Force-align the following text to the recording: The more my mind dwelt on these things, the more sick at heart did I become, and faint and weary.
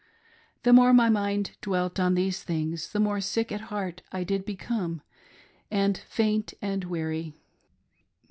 The 0.63 0.73
more 0.73 0.93
my 0.95 1.09
mind 1.11 1.51
dwelt 1.61 1.99
on 1.99 2.15
these 2.15 2.41
things, 2.41 2.91
the 2.91 2.99
more 2.99 3.21
sick 3.21 3.51
at 3.51 3.61
heart 3.69 4.01
did 4.11 4.33
I 4.33 4.37
become, 4.43 5.03
and 5.69 5.95
faint 5.95 6.55
and 6.59 6.85
weary. 6.85 7.35